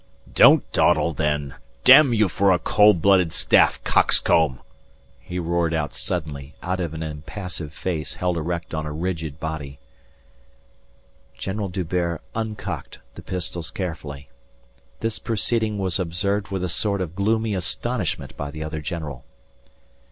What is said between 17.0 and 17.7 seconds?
gloomy